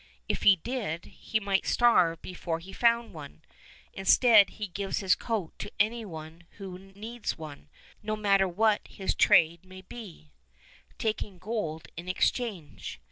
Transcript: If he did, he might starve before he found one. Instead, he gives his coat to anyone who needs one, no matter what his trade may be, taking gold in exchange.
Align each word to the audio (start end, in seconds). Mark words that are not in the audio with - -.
If 0.27 0.41
he 0.41 0.55
did, 0.55 1.05
he 1.05 1.39
might 1.39 1.67
starve 1.67 2.23
before 2.23 2.57
he 2.57 2.73
found 2.73 3.13
one. 3.13 3.43
Instead, 3.93 4.49
he 4.57 4.65
gives 4.65 4.97
his 4.97 5.13
coat 5.13 5.53
to 5.59 5.69
anyone 5.79 6.45
who 6.57 6.79
needs 6.79 7.37
one, 7.37 7.69
no 8.01 8.15
matter 8.15 8.47
what 8.47 8.81
his 8.87 9.13
trade 9.13 9.63
may 9.63 9.81
be, 9.83 10.31
taking 10.97 11.37
gold 11.37 11.87
in 11.95 12.07
exchange. 12.09 12.99